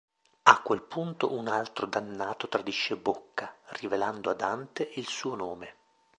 A 0.41 0.61
quel 0.63 0.81
punto 0.81 1.31
un 1.31 1.47
altro 1.47 1.85
dannato 1.85 2.47
tradisce 2.47 2.97
Bocca, 2.97 3.55
rivelando 3.79 4.31
a 4.31 4.33
Dante 4.33 4.89
il 4.95 5.05
suo 5.05 5.35
nome. 5.35 5.75